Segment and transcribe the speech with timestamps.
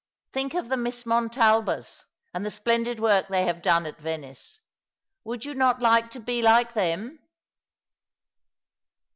[0.33, 4.59] Think of the Miss Montalbas, and the splendid work they have done at Venice.
[5.23, 7.19] Would you not like to be like them